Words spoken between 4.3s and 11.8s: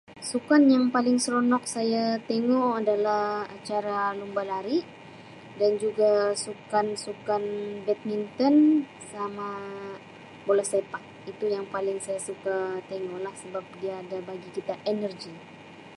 lari dan juga sukan-sukan badminton sama bola sepak itu yang